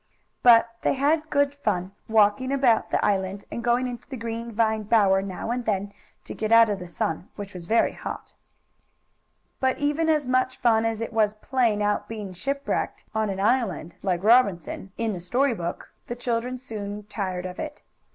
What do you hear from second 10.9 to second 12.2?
it was playing at